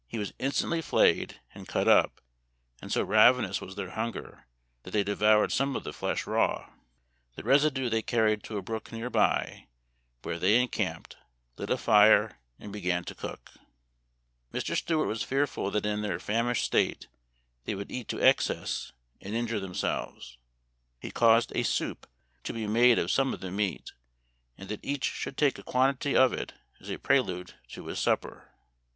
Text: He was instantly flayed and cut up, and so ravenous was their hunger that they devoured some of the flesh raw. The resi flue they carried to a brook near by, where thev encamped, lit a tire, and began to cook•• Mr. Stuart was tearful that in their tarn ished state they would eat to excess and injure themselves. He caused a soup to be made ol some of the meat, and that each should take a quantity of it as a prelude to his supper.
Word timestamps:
He 0.07 0.17
was 0.17 0.33
instantly 0.39 0.81
flayed 0.81 1.39
and 1.53 1.67
cut 1.67 1.87
up, 1.87 2.21
and 2.81 2.91
so 2.91 3.03
ravenous 3.03 3.61
was 3.61 3.75
their 3.75 3.91
hunger 3.91 4.47
that 4.81 4.89
they 4.89 5.03
devoured 5.03 5.51
some 5.51 5.75
of 5.75 5.83
the 5.83 5.93
flesh 5.93 6.25
raw. 6.25 6.71
The 7.35 7.43
resi 7.43 7.71
flue 7.71 7.87
they 7.87 8.01
carried 8.01 8.41
to 8.45 8.57
a 8.57 8.63
brook 8.63 8.91
near 8.91 9.11
by, 9.11 9.67
where 10.23 10.39
thev 10.39 10.59
encamped, 10.59 11.17
lit 11.55 11.69
a 11.69 11.77
tire, 11.77 12.39
and 12.57 12.73
began 12.73 13.03
to 13.03 13.13
cook•• 13.13 13.51
Mr. 14.59 14.75
Stuart 14.75 15.05
was 15.05 15.21
tearful 15.23 15.69
that 15.69 15.85
in 15.85 16.01
their 16.01 16.17
tarn 16.17 16.47
ished 16.47 16.63
state 16.63 17.07
they 17.65 17.75
would 17.75 17.91
eat 17.91 18.07
to 18.07 18.17
excess 18.19 18.93
and 19.21 19.35
injure 19.35 19.59
themselves. 19.59 20.39
He 20.99 21.11
caused 21.11 21.51
a 21.55 21.61
soup 21.61 22.07
to 22.45 22.53
be 22.53 22.65
made 22.65 22.97
ol 22.97 23.07
some 23.07 23.35
of 23.35 23.39
the 23.39 23.51
meat, 23.51 23.91
and 24.57 24.67
that 24.69 24.83
each 24.83 25.03
should 25.03 25.37
take 25.37 25.59
a 25.59 25.63
quantity 25.63 26.15
of 26.17 26.33
it 26.33 26.53
as 26.79 26.89
a 26.89 26.97
prelude 26.97 27.53
to 27.73 27.85
his 27.85 27.99
supper. 27.99 28.49